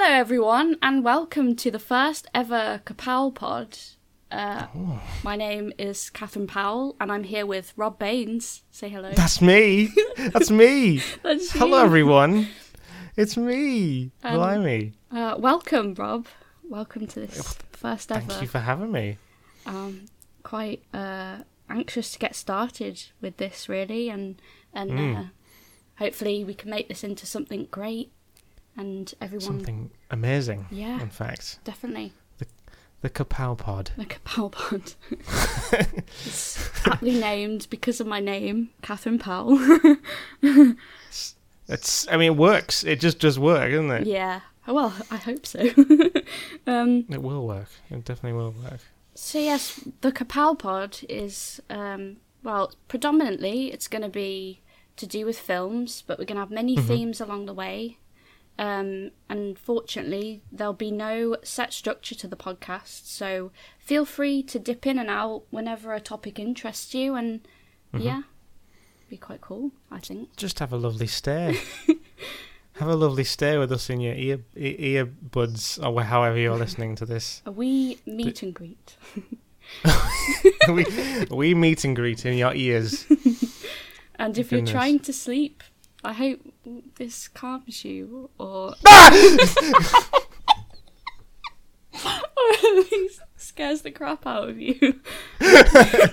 [0.00, 3.76] Hello, everyone, and welcome to the first ever Kapow Pod.
[4.30, 4.66] Uh,
[5.24, 8.62] my name is Catherine Powell, and I'm here with Rob Baines.
[8.70, 9.10] Say hello.
[9.12, 9.90] That's me.
[10.16, 11.02] That's me.
[11.24, 12.46] That's Hello, everyone.
[13.16, 14.12] It's me.
[14.22, 14.92] Um, Blimey.
[15.10, 16.28] Uh, welcome, Rob.
[16.62, 18.20] Welcome to this first ever.
[18.20, 19.18] Thank you for having me.
[19.66, 20.06] Um,
[20.44, 21.38] quite uh,
[21.68, 24.40] anxious to get started with this, really, and
[24.72, 25.18] and Mm.
[25.18, 25.24] uh,
[25.98, 28.12] hopefully we can make this into something great,
[28.78, 29.44] and everyone.
[29.46, 31.58] Something amazing, Yeah, in fact.
[31.64, 32.12] definitely.
[32.38, 32.46] The
[33.02, 33.90] the Kapow Pod.
[33.98, 34.94] The Kapow Pod.
[36.08, 39.58] it's aptly named because of my name, Catherine Powell.
[41.70, 42.08] It's.
[42.10, 42.82] I mean, it works.
[42.84, 44.06] It just does work, doesn't it?
[44.06, 44.40] yeah.
[44.66, 45.60] Well, I hope so.
[46.66, 47.68] um, It will work.
[47.90, 48.80] It definitely will work.
[49.14, 54.60] so yes, the Kapow Pod is um, well, predominantly it's going to be
[54.96, 57.96] to do with films, but we're going to have many themes along the way.
[58.58, 64.58] Um, and fortunately, there'll be no set structure to the podcast, so feel free to
[64.58, 67.14] dip in and out whenever a topic interests you.
[67.14, 67.46] And
[67.96, 68.22] yeah,
[69.08, 70.34] be quite cool, I think.
[70.36, 71.60] Just have a lovely stay.
[72.78, 77.06] have a lovely stay with us in your ear earbuds or however you're listening to
[77.06, 77.42] this.
[77.46, 78.96] A wee meet and greet.
[80.68, 80.84] we
[81.30, 83.06] we meet and greet in your ears.
[84.18, 84.70] And if Goodness.
[84.70, 85.62] you're trying to sleep,
[86.04, 86.40] I hope
[86.96, 88.74] this calms you, or
[91.94, 95.00] or at least scares the crap out of you.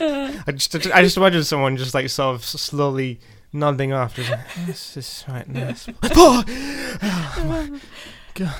[0.00, 3.18] Uh, I just I just imagine someone just like sort of slowly
[3.52, 4.14] nodding off.
[4.14, 5.88] Just like, this is right nice.
[6.14, 6.44] Oh!
[7.02, 7.80] Oh,
[8.34, 8.54] God.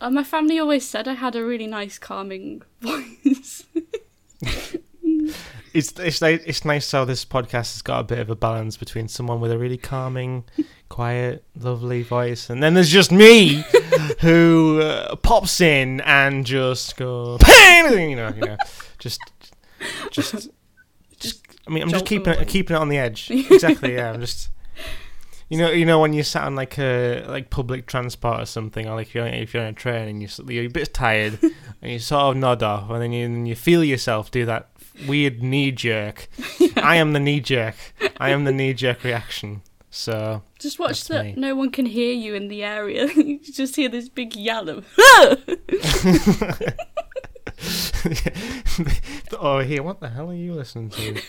[0.00, 3.64] uh, my family always said I had a really nice, calming voice.
[5.72, 9.08] It's it's it's nice how this podcast has got a bit of a balance between
[9.08, 10.44] someone with a really calming,
[10.88, 13.64] quiet, lovely voice, and then there's just me,
[14.20, 18.56] who uh, pops in and just goes, you know, you know,
[18.98, 19.20] just
[20.10, 20.48] just
[21.18, 21.40] just.
[21.66, 23.30] I mean, I'm just keeping it keeping it on the edge.
[23.50, 23.94] Exactly.
[23.94, 24.12] Yeah.
[24.12, 24.50] I'm just.
[25.52, 28.88] You know, you know when you sat on like a like public transport or something,
[28.88, 31.38] or like if you're if you're on a train and you're you're a bit tired,
[31.82, 34.70] and you sort of nod off, and then you and you feel yourself do that
[35.06, 36.28] weird knee jerk.
[36.78, 37.74] I am the knee jerk.
[38.16, 39.60] I am the knee jerk reaction.
[39.90, 41.34] So Just watch that me.
[41.36, 43.08] no one can hear you in the area.
[43.14, 44.86] you just hear this big yell of.
[49.38, 51.20] oh, here, what the hell are you listening to?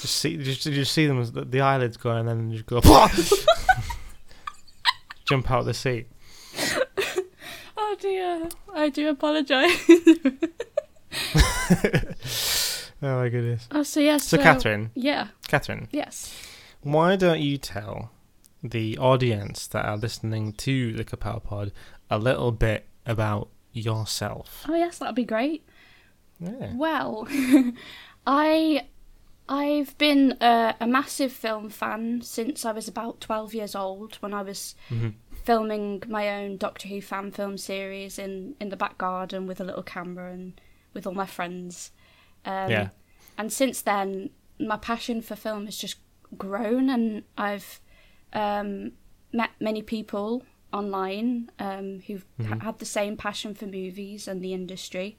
[0.00, 2.80] Just see, just, just see them as the, the eyelids go, and then just go,
[5.26, 6.08] jump out of the seat.
[7.76, 9.78] oh dear, I do apologise.
[13.02, 13.68] Oh my goodness.
[13.72, 14.24] oh, so yes.
[14.24, 15.28] So, Catherine, Yeah.
[15.48, 16.34] Catherine, Yes.
[16.80, 18.10] why don't you tell
[18.62, 21.72] the audience that are listening to the Kapow Pod
[22.10, 24.64] a little bit about yourself?
[24.68, 25.68] Oh yes, that'd be great.
[26.40, 26.72] Yeah.
[26.74, 27.28] Well,
[28.26, 28.86] I
[29.48, 34.16] I've been a, a massive film fan since I was about twelve years old.
[34.16, 35.14] When I was Mhm.
[35.44, 39.64] filming my own Doctor Who fan film series in in the back garden with a
[39.64, 40.60] little camera and
[40.94, 41.92] with all my friends.
[42.44, 42.88] Um, Yeah.
[43.38, 45.98] And since then, my passion for film has just
[46.36, 47.80] grown, and I've
[48.32, 48.92] um,
[49.32, 50.42] met many people
[50.72, 52.62] online um, who've ha- Mhm.
[52.62, 55.16] had the same passion for movies and the industry.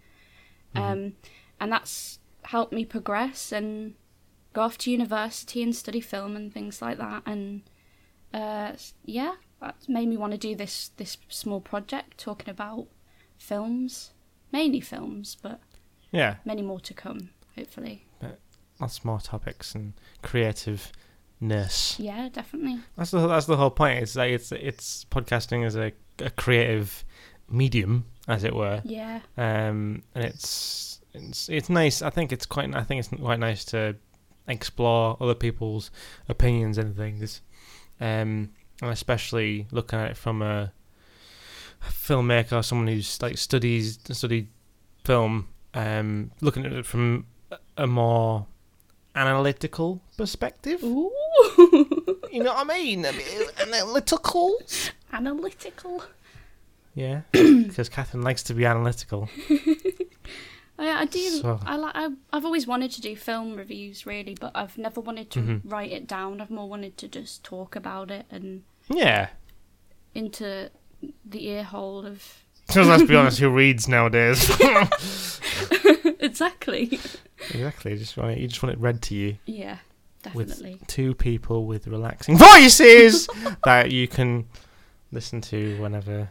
[0.76, 0.82] Mhm.
[0.82, 1.16] Um,
[1.60, 3.96] and that's helped me progress and
[4.58, 7.22] go off to university and study film and things like that.
[7.26, 7.62] And
[8.34, 8.72] uh,
[9.06, 12.88] yeah, that's made me want to do this this small project talking about
[13.38, 14.12] films,
[14.52, 15.60] mainly films, but
[16.12, 16.36] Yeah.
[16.46, 18.06] many more to come, hopefully.
[18.20, 18.40] But
[18.80, 22.00] lots more topics and creativeness.
[22.00, 22.80] Yeah, definitely.
[22.96, 24.00] That's the that's the whole point.
[24.04, 27.04] It's like it's it's podcasting as a, a creative
[27.50, 28.82] medium, as it were.
[28.84, 32.02] Yeah, Um, and it's it's it's nice.
[32.02, 32.74] I think it's quite.
[32.76, 33.96] I think it's quite nice to
[34.48, 35.92] explore other people's
[36.30, 37.42] opinions and things.
[38.00, 40.72] Um, and especially looking at it from a
[41.84, 44.48] filmmaker or someone who's like studies studied
[45.04, 45.48] film.
[45.74, 47.26] Um, looking at it from
[47.78, 48.46] a more
[49.16, 50.84] analytical perspective.
[50.84, 51.12] Ooh,
[52.32, 53.06] You know what I mean?
[53.60, 54.58] Analytical.
[55.12, 56.04] analytical.
[56.94, 59.30] Yeah, because Catherine likes to be analytical.
[60.80, 61.30] I, I do.
[61.42, 61.92] So- I like.
[61.96, 65.62] I, I've always wanted to do film reviews, really, but I've never wanted to Mhm.
[65.66, 66.40] write it down.
[66.42, 69.30] I've more wanted to just talk about it and Yeah.
[70.14, 70.70] into
[71.26, 72.44] the ear hole of.
[72.68, 74.50] Because let's be honest, who reads nowadays?
[76.20, 77.00] exactly.
[77.50, 77.92] exactly.
[77.94, 79.38] You just want it, you just want it read to you.
[79.46, 79.78] Yeah,
[80.34, 80.82] With- definitely.
[80.88, 83.28] Two people with relaxing voices
[83.64, 84.48] that you can
[85.14, 86.30] listen to whenever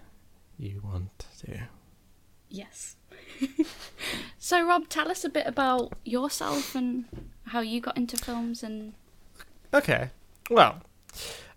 [0.58, 1.58] you want to.
[2.50, 2.96] Yes.
[4.46, 7.04] So, Rob, tell us a bit about yourself and
[7.46, 8.92] how you got into films and.
[9.74, 10.10] Okay.
[10.48, 10.82] Well,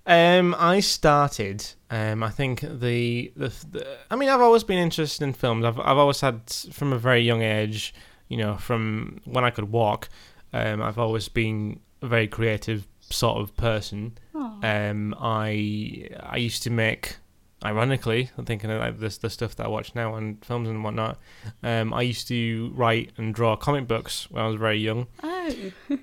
[0.07, 1.63] um, I started.
[1.91, 3.97] Um, I think the, the the.
[4.09, 5.65] I mean, I've always been interested in films.
[5.65, 7.93] I've I've always had from a very young age.
[8.27, 10.09] You know, from when I could walk.
[10.51, 14.17] Um, I've always been a very creative sort of person.
[14.63, 17.17] Um, I I used to make,
[17.63, 20.83] ironically, I'm thinking of like this the stuff that I watch now on films and
[20.83, 21.19] whatnot.
[21.63, 25.07] Um, I used to write and draw comic books when I was very young.
[25.23, 25.53] oh.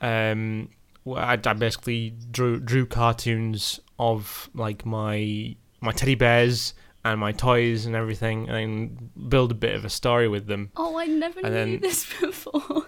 [0.00, 0.70] Um,
[1.04, 6.72] well, I, I basically drew drew cartoons of like my my teddy bears
[7.04, 10.70] and my toys and everything, and build a bit of a story with them.
[10.76, 12.86] Oh, I never And knew then- this before.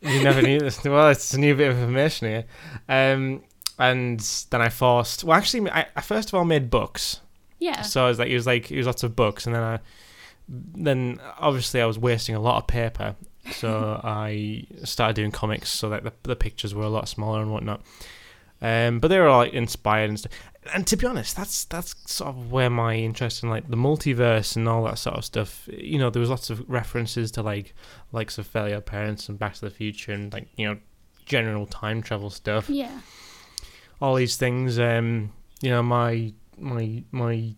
[0.00, 0.82] You never knew this.
[0.84, 2.44] Well, it's a new bit of information here.
[2.88, 3.42] Um,
[3.80, 4.20] and
[4.50, 5.24] then I forced.
[5.24, 7.20] Well, actually, I, I first of all made books.
[7.58, 7.82] Yeah.
[7.82, 9.78] So I was like, it was like it was lots of books, and then I,
[10.48, 13.16] then obviously I was wasting a lot of paper,
[13.52, 17.52] so I started doing comics, so that the, the pictures were a lot smaller and
[17.52, 17.82] whatnot.
[18.60, 20.32] Um, but they were all like inspired and stuff.
[20.74, 24.56] And to be honest, that's that's sort of where my interest in like the multiverse
[24.56, 25.68] and all that sort of stuff.
[25.72, 27.74] You know, there was lots of references to like
[28.12, 30.78] likes of Fairly OddParents and Back to the Future and like you know
[31.24, 33.00] general time travel stuff Yeah.
[34.00, 34.78] all these things.
[34.78, 35.32] Um,
[35.62, 37.54] you know, my my my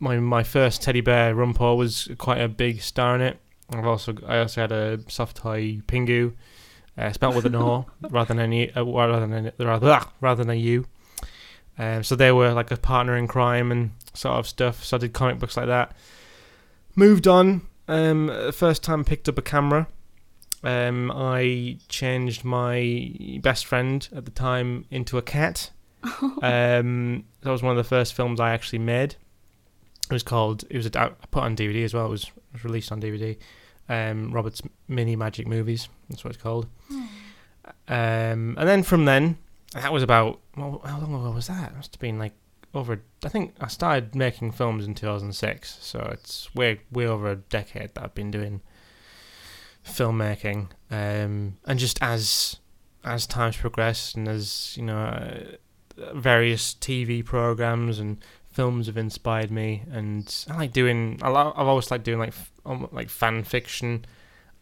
[0.00, 3.38] my my first teddy bear Rumpor was quite a big star in it.
[3.70, 6.34] I've also I also had a soft toy Pingu,
[6.98, 10.58] uh, spelt with an O rather than any uh, rather than rather rather than a
[10.58, 10.86] U.
[11.78, 14.84] Um, so they were like a partner in crime and sort of stuff.
[14.84, 15.92] So I did comic books like that.
[16.94, 17.62] Moved on.
[17.88, 19.88] Um, first time picked up a camera.
[20.62, 25.70] Um, I changed my best friend at the time into a cat.
[26.42, 29.16] um, that was one of the first films I actually made.
[30.08, 30.64] It was called.
[30.70, 32.06] It was a, I put on DVD as well.
[32.06, 33.36] It was, it was released on DVD.
[33.88, 35.88] Um, Robert's Mini Magic Movies.
[36.08, 36.66] That's what it's called.
[37.88, 39.38] Um, and then from then,
[39.72, 41.72] that was about well, how long ago was that?
[41.72, 42.32] It must have been like
[42.74, 43.00] over.
[43.24, 47.94] I think I started making films in 2006, so it's way way over a decade
[47.94, 48.60] that I've been doing
[49.86, 50.68] filmmaking.
[50.90, 52.56] Um, and just as
[53.04, 55.56] as times progressed and as you know,
[55.96, 58.18] various TV programs and
[58.52, 61.18] films have inspired me, and I like doing.
[61.22, 64.04] I lo- I've always liked doing like um, like fan fiction,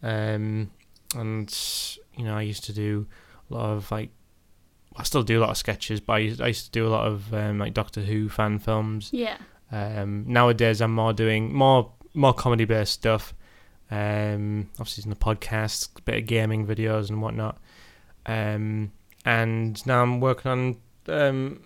[0.01, 0.71] um,
[1.15, 3.07] and you know, I used to do
[3.49, 4.09] a lot of like.
[4.95, 6.89] I still do a lot of sketches, but I used, I used to do a
[6.89, 9.09] lot of um, like Doctor Who fan films.
[9.11, 9.37] Yeah.
[9.71, 13.33] Um, nowadays, I'm more doing more more comedy based stuff.
[13.89, 17.59] Um, obviously, in the podcast, a bit of gaming videos and whatnot.
[18.25, 18.91] Um,
[19.25, 20.77] and now I'm working on
[21.07, 21.63] um,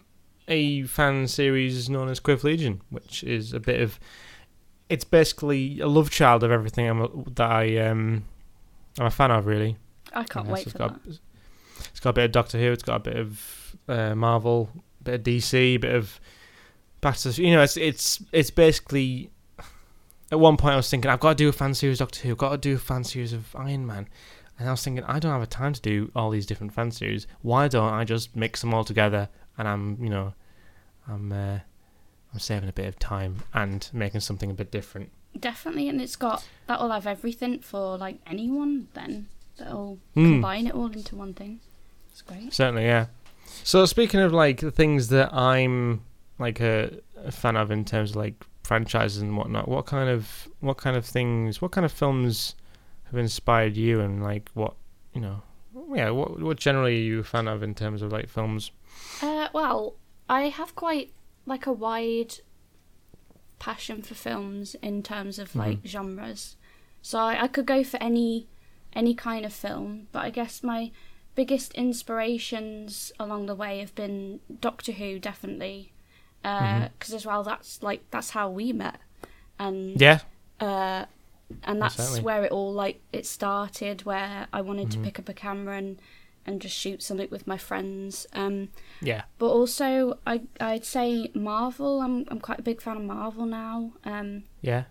[0.48, 4.00] a fan series known as Quiv Legion, which is a bit of.
[4.90, 8.24] It's basically a love child of everything I'm a, that I um,
[8.98, 9.78] I'm a fan of, really.
[10.14, 11.20] I can't wait it's for got, that.
[11.90, 12.72] It's got a bit of Doctor Who.
[12.72, 14.70] It's got a bit of uh, Marvel,
[15.02, 16.20] a bit of DC, a bit of
[17.02, 17.62] Back to the- you know.
[17.62, 19.30] It's it's it's basically.
[20.30, 22.28] At one point, I was thinking I've got to do a fan series of Doctor
[22.28, 22.32] Who.
[22.32, 24.10] I've got to do a fan series of Iron Man,
[24.60, 26.92] and I was thinking I don't have a time to do all these different fan
[26.92, 27.28] series.
[27.42, 29.30] Why don't I just mix them all together?
[29.58, 30.34] And I'm you know,
[31.08, 31.60] I'm uh,
[32.34, 35.12] I'm saving a bit of time and making something a bit different.
[35.40, 38.88] Definitely, and it's got that'll have everything for like anyone.
[38.94, 39.28] Then
[39.58, 40.34] that'll Hmm.
[40.34, 41.60] combine it all into one thing.
[42.12, 42.54] It's great.
[42.54, 43.08] Certainly, yeah.
[43.64, 46.02] So speaking of like the things that I'm
[46.40, 50.48] like a, a fan of in terms of like franchises and whatnot, what kind of
[50.60, 52.56] what kind of things, what kind of films
[53.12, 54.76] have inspired you, and like what
[55.14, 55.42] you know,
[55.94, 58.72] yeah, what what generally are you a fan of in terms of like films?
[59.22, 59.96] Uh, well,
[60.30, 61.12] I have quite
[61.46, 62.36] like a wide
[63.60, 66.56] passion for films in terms of like genres.
[67.02, 68.48] So I, I could go for any
[68.94, 70.92] any kind of film, but I guess my
[71.36, 75.94] biggest inspirations along the way have been Doctor Who, definitely,
[76.42, 79.00] because as well that's like that's how we met,
[79.60, 80.20] and Yeah,
[80.60, 81.06] uh,
[81.64, 82.22] and that's certainly.
[82.22, 84.04] where it all like it started.
[84.06, 85.02] Where I wanted Mm-hmm.
[85.04, 86.00] to pick up a camera and
[86.46, 88.26] and just shoot something with my friends.
[88.34, 88.70] Um,
[89.02, 92.02] yeah, but also I I'd say Marvel.
[92.02, 93.94] I'm I'm quite a big fan of Marvel now.
[94.06, 94.84] Um, yeah,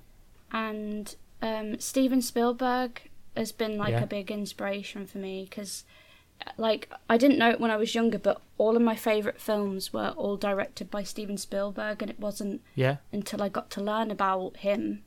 [0.53, 3.03] and um, Steven Spielberg
[3.37, 4.03] has been like Yeah.
[4.03, 5.85] a big inspiration for me because
[6.59, 9.93] like I didn't know it when I was younger, but all of my favorite films
[9.93, 14.11] were all directed by Steven Spielberg, and it wasn't yeah, until I got to learn
[14.11, 15.03] about him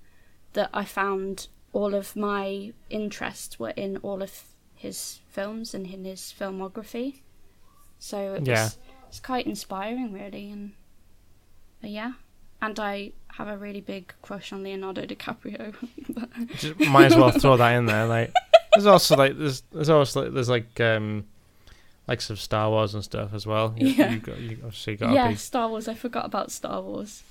[0.54, 4.44] that I found all of my interests were in all of
[4.76, 7.22] his films and in his filmography.
[8.00, 8.64] So it Yeah.
[8.66, 8.78] was
[9.10, 10.74] it's quite inspiring, really, and
[11.82, 12.14] yeah,
[12.62, 15.74] and I have a really big crush on Leonardo DiCaprio.
[16.58, 18.06] Just might as well throw that in there.
[18.06, 18.34] Like,
[18.74, 21.26] there's also like there's there's also like, there's like um
[22.08, 23.74] like some Star Wars and stuff as well.
[23.78, 24.12] You, Yeah.
[24.12, 25.36] you got you obviously got yeah, be.
[25.36, 25.88] Star Wars.
[25.88, 27.24] I forgot about Star Wars.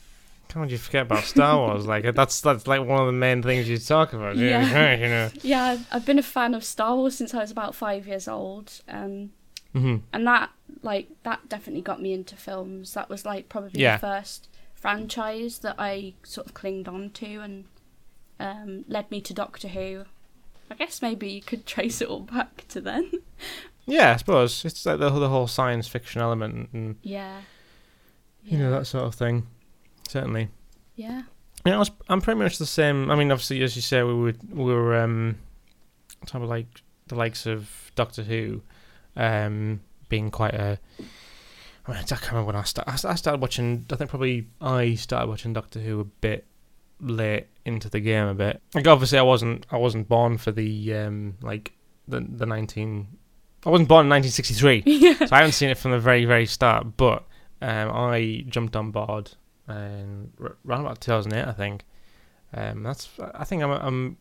[0.53, 1.87] How would you forget about Star Wars?
[1.87, 4.37] like that's that's like one of the main things you talk about.
[4.37, 5.31] Yeah, you know.
[5.43, 8.81] Yeah, I've, been a fan of Star Wars since I was about five years old.
[8.89, 9.31] Um,
[9.73, 10.51] hmm and that
[10.83, 12.95] like that definitely got me into films.
[12.95, 13.97] That was like probably Yeah.
[13.97, 17.65] the first franchise that I sort of clinged on to and
[18.41, 20.05] um, led me to Doctor Who.
[20.71, 23.11] I guess maybe you could trace it all back to then.
[23.87, 27.41] Yeah, I suppose it's like the the whole science fiction element and yeah.
[28.45, 29.47] you know that sort of thing.
[30.09, 30.49] Certainly.
[30.97, 31.23] Yeah.
[31.65, 33.11] Yeah, I was, I'm pretty much the same.
[33.11, 35.39] I mean, obviously, as you say, we would we were um,
[36.27, 36.67] type of like
[37.09, 38.63] the likes of Doctor Who,
[39.17, 40.79] um, being quite a.
[41.87, 42.91] I mean, I can't remember when I started.
[42.91, 43.87] I started watching.
[43.91, 46.47] I think probably I started watching Doctor Who a bit
[47.01, 48.63] late into the game a bit.
[48.75, 49.67] Like obviously, I wasn't.
[49.71, 51.73] I wasn't born for the um like
[52.07, 53.09] the the nineteen.
[53.67, 55.27] I wasn't born in 1963 yeah.
[55.27, 56.97] so I haven't seen it from the very very start.
[56.97, 57.25] But
[57.61, 59.33] um, I jumped on board
[59.69, 61.85] and r- around about 2008, I think.
[62.55, 64.17] Um, that's I think I'm, I'm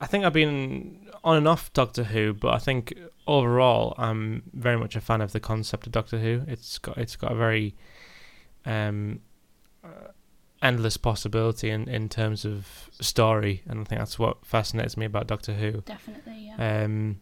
[0.00, 2.92] I think I've been on and off Doctor Who, but I think
[3.26, 6.42] overall I'm very much a fan of the concept of Doctor Who.
[6.46, 7.74] It's got it's got a very
[8.66, 9.20] um,
[9.84, 10.08] uh,
[10.60, 15.26] endless possibility in, in terms of story, and I think that's what fascinates me about
[15.26, 15.82] Doctor Who.
[15.82, 16.50] Definitely.
[16.58, 16.84] Yeah.
[16.84, 17.20] Um,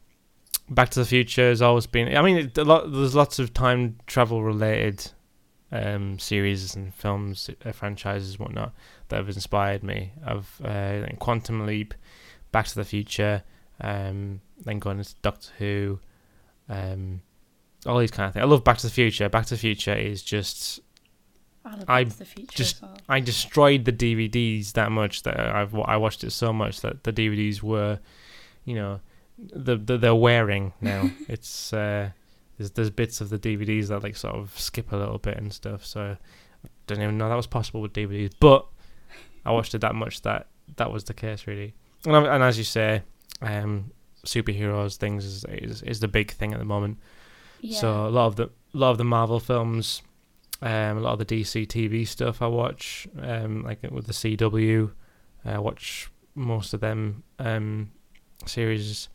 [0.69, 2.17] Back to the Future has always been.
[2.17, 2.91] I mean, it, a lot.
[2.93, 5.11] There's lots of time travel related
[5.73, 8.73] um, series and films, uh, franchises, whatnot
[9.09, 10.13] that have inspired me.
[10.25, 11.95] Of uh, Quantum Leap,
[12.53, 13.43] Back to the Future,
[13.81, 16.01] um, then going into Doctor Who,
[16.69, 17.23] um,
[17.87, 18.43] all these kind of things.
[18.43, 19.29] I love Back to the Future.
[19.29, 20.81] Back to the Future is just.
[21.65, 22.97] I I the Future just- well.
[23.09, 27.13] I destroyed the DVDs that much that I've I watched it so much that the
[27.13, 28.01] DVDs were,
[28.65, 29.01] you know,
[29.39, 31.11] the, the they're wearing now.
[31.29, 32.11] it's uh,
[32.61, 35.51] there's there's bits of the DVDs that like sort of skip a little bit and
[35.53, 35.85] stuff.
[35.85, 36.17] So
[36.65, 38.67] I didn't even know that was possible with DVDs, but
[39.47, 41.73] I watched it that much that that was the case really.
[42.05, 43.03] And, I- and as you say,
[43.41, 43.91] um,
[44.27, 46.99] superheroes things is, is is the big thing at the moment.
[47.63, 47.79] Yeah.
[47.81, 50.03] So a lot of the a lot of the Marvel films,
[50.63, 54.91] um, a lot of the DC TV stuff I watch, um, like with the CW,
[55.45, 57.91] I watch most of them um,
[58.47, 59.09] series,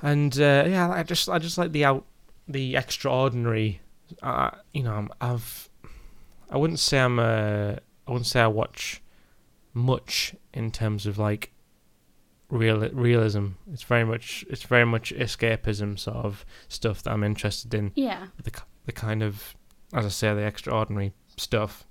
[0.00, 2.04] and uh, yeah, I just I just like the out
[2.52, 3.80] the extraordinary.
[4.22, 5.68] Uh, you know, I've
[6.50, 9.02] I wouldn't say I'm a I wouldn't say I watch
[9.74, 11.52] much in terms of like
[12.50, 13.48] real realism.
[13.72, 17.92] It's very much it's very much escapism sort of stuff that I'm interested in.
[17.94, 18.26] yeah.
[18.42, 18.52] The
[18.84, 19.54] the kind of
[19.94, 21.84] as I say the extraordinary stuff.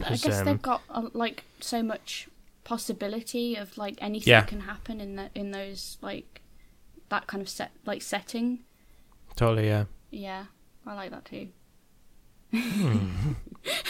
[0.00, 2.28] I, I guess um, they've got uh, like so much
[2.64, 4.42] possibility of like anything Yeah.
[4.42, 6.42] can happen in the in those like
[7.08, 8.60] that kind of set like setting.
[9.38, 9.84] Totally, yeah.
[10.10, 10.44] Yeah,
[10.86, 11.48] I like that too.
[12.52, 13.32] Hmm.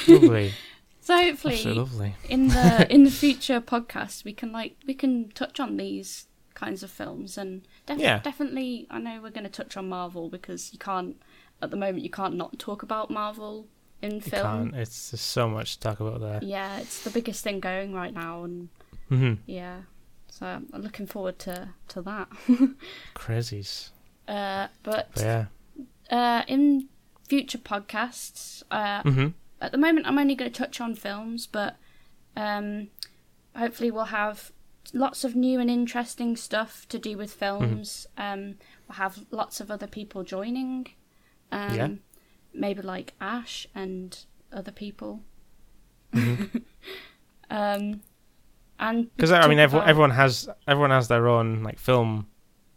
[0.06, 0.52] lovely,
[1.00, 2.14] So hopefully, lovely.
[2.28, 6.82] in the in the future podcast, we can like we can touch on these kinds
[6.82, 8.18] of films and def- Yeah.
[8.18, 8.86] definitely.
[8.90, 11.16] I know we're going to touch on Marvel because you can't
[11.62, 13.68] at the moment you can't not talk about Marvel
[14.02, 14.42] in You film.
[14.70, 14.74] can't.
[14.76, 16.40] It's there's so much to talk about there.
[16.42, 18.68] Yeah, it's the biggest thing going right now, and
[19.08, 19.82] hmm yeah,
[20.30, 22.28] so I'm looking forward to to that.
[23.14, 23.90] Crazies,
[24.28, 25.44] Uh, but but yeah.
[26.10, 26.88] uh, in
[27.28, 29.28] future podcasts, uh, hmm
[29.60, 31.76] at the moment I'm only going to touch on films, but
[32.36, 32.88] um,
[33.56, 34.52] hopefully we'll have
[34.94, 38.06] lots of new and interesting stuff to do with films.
[38.16, 38.54] Um,
[38.86, 40.86] we'll have lots of other people joining.
[41.50, 41.88] Um, Yeah.
[42.54, 44.16] Maybe like Ash and
[44.52, 45.20] other people.
[46.14, 46.62] Mhm.
[47.50, 48.00] um,
[48.78, 52.26] and Because I mean, everyone about- everyone has everyone has their own like film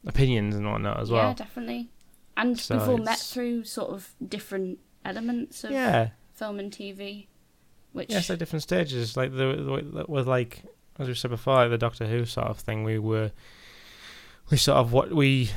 [0.05, 1.29] opinions and whatnot as well.
[1.29, 1.89] Yeah, definitely.
[2.37, 7.27] And So we've all met through sort of different elements of Yeah, film and TV,
[7.91, 9.17] which yeah, like different stages.
[9.17, 10.63] Like the, the with like
[10.99, 12.83] as we said before, like the Doctor Who sort of thing.
[12.83, 13.31] We were
[14.49, 15.51] we sort of what we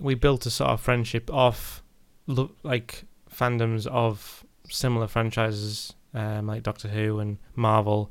[0.00, 1.82] we built a sort of friendship off
[2.26, 8.10] lo- like fandoms of similar franchises um, like Doctor Who and Marvel,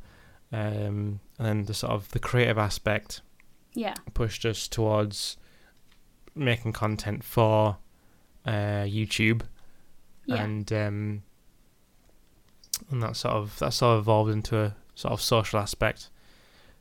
[0.52, 3.22] um, and then the sort of the creative aspect
[3.74, 5.38] yeah, pushed us towards
[6.36, 7.78] making content for
[8.46, 9.44] uh, YouTube,
[10.26, 11.24] yeah, and um,
[12.90, 16.10] and that sort of that sort of evolved into a sort of social aspect,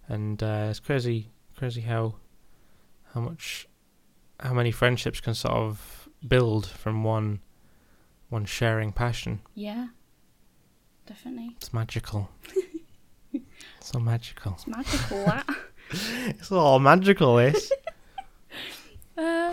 [0.08, 2.14] and uh, it's crazy, crazy how
[3.14, 3.68] how much
[4.40, 7.40] how many friendships can sort of build from one
[8.28, 9.40] one sharing passion.
[9.54, 9.88] yeah,
[11.06, 11.54] definitely.
[11.58, 12.30] It's magical.
[13.80, 14.52] so magical.
[14.52, 15.46] It's magical, that.
[15.92, 17.70] It's all magical, this.
[19.22, 19.52] Uh,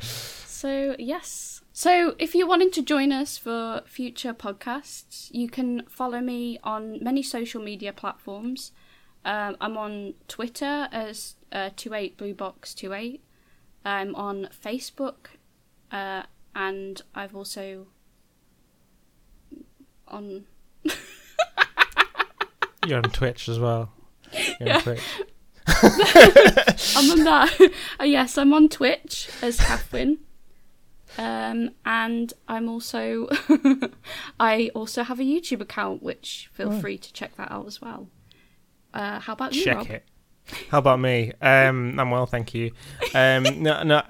[0.00, 1.62] so, yes.
[1.72, 7.02] So, if you're wanting to join us for future podcasts, you can follow me on
[7.02, 8.72] many social media platforms.
[9.24, 13.20] Um, I'm on Twitter as uh, 28bluebox28.
[13.84, 15.28] I'm on Facebook,
[15.92, 16.22] uh,
[16.54, 17.86] and I've also
[20.08, 20.46] on
[22.86, 23.92] You're on Twitch as well.
[24.32, 24.80] You're Yeah.
[24.80, 25.02] Twitch.
[26.96, 27.70] I'm on that.
[28.00, 30.18] uh, yes, I'm on Twitch as Catherine.
[31.16, 33.28] Um, and I'm also
[34.40, 36.80] I also have a YouTube account, which feel Oh.
[36.80, 38.08] free to check that out as well.
[38.94, 39.86] Uh, how about you, Check Rob?
[39.90, 40.04] it.
[40.70, 41.32] How about me?
[41.42, 42.70] Um, I'm well, thank you.
[43.14, 44.02] Um, no, no,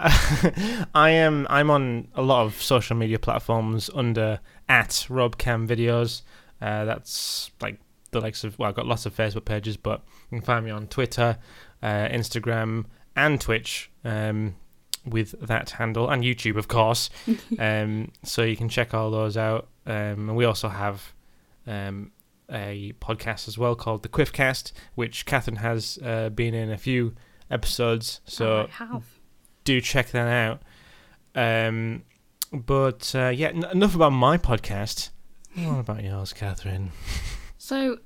[0.94, 1.46] I am.
[1.50, 4.38] I'm on a lot of social media platforms under
[4.68, 6.22] at RobCam Videos.
[6.62, 8.58] Uh, that's like the likes of.
[8.58, 11.38] Well, I've got lots of Facebook pages, but you can find me on Twitter,
[11.82, 12.86] uh, Instagram,
[13.16, 13.90] and Twitch.
[14.04, 14.56] Um,
[15.04, 17.08] with that handle and YouTube, of course.
[17.58, 19.68] um, so you can check all those out.
[19.86, 21.14] Um, and we also have
[21.66, 22.12] um,
[22.50, 27.14] a podcast as well called the Quiffcast, which Catherine has uh, been in a few
[27.50, 28.20] episodes.
[28.26, 29.04] So have.
[29.64, 30.62] do check that out.
[31.34, 32.02] Um,
[32.52, 35.10] but uh, yeah, n- enough about my podcast.
[35.54, 36.92] What about yours, Catherine?
[37.68, 37.98] So,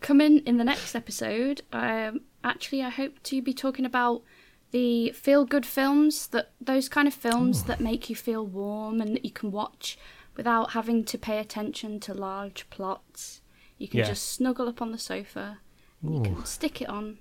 [0.00, 4.22] coming in the next episode, um, actually, I hope to be talking about
[4.70, 9.22] the feel-good films that those kind of films that make you feel warm and that
[9.22, 9.98] you can watch
[10.38, 13.42] without having to pay attention to large plots.
[13.76, 14.06] You can Yeah.
[14.06, 15.58] just snuggle up on the sofa,
[16.02, 17.18] you can stick it on,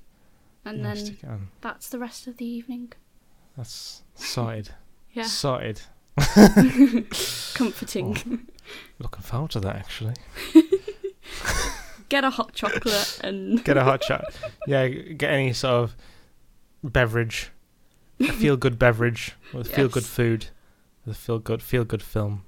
[0.64, 1.50] and yeah, then on.
[1.60, 2.94] that's the rest of the evening.
[3.58, 4.70] That's sorted.
[5.12, 5.82] Yeah, Sorted.
[7.54, 8.48] comforting.
[9.00, 10.16] Looking forward to that actually.
[12.14, 14.26] Get a hot chocolate and Get a hot shot.
[14.68, 15.96] Yeah, get any sort of
[16.84, 17.50] beverage,
[18.20, 20.46] a feel good beverage with feel good food,
[21.08, 22.44] with a feel good feel good film.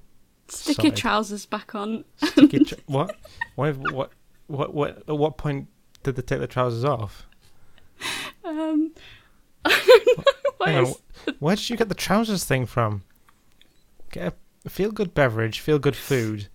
[0.50, 2.06] stick your trousers back on.
[2.18, 3.16] Stick tr- what?
[3.56, 4.12] Why, what?
[4.46, 4.72] What?
[4.76, 4.98] What?
[5.10, 5.68] At what point
[6.04, 7.26] did they take the trousers off?
[8.44, 8.92] Um,
[9.66, 10.24] I don't know.
[10.58, 13.02] Why Hang on, is- wh- where did you get the trousers thing from?
[14.12, 16.50] Get a feel good beverage, feel good food,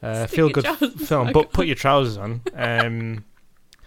[0.02, 0.66] uh, feel good
[1.06, 2.42] film, but put your trousers on.
[2.54, 3.24] Um,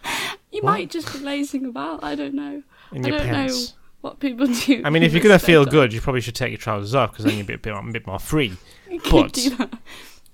[0.52, 0.71] You What?
[0.73, 2.04] might just be lazing about.
[2.04, 3.56] I don't know in I don't know.
[4.02, 4.82] what people do.
[4.86, 7.26] I mean, if you're gonna feel good, you probably should take your trousers off because
[7.26, 8.56] then you're a bit, a bit more free.
[8.89, 9.34] You but.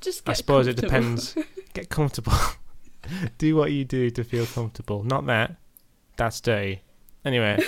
[0.02, 1.38] Just I suppose it depends.
[1.74, 2.34] Get comfortable.
[3.38, 5.04] do what you do to feel comfortable.
[5.04, 5.56] Not that.
[6.18, 6.82] That's dirty.
[7.24, 7.64] Anyway,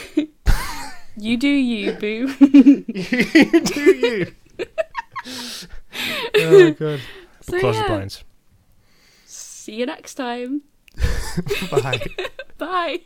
[1.16, 2.34] You do you, boo.
[2.40, 4.36] you do you.
[6.36, 7.00] oh god.
[7.52, 8.24] So Close the blinds.
[9.26, 10.62] see you next time.
[11.72, 12.02] Bye.
[12.58, 13.02] Bye.